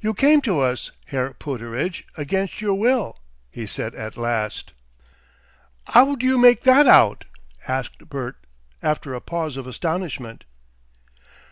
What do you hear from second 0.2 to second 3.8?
to us, Herr Pooterage, against your will," he